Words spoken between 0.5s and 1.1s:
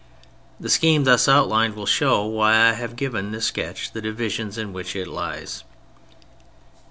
The scheme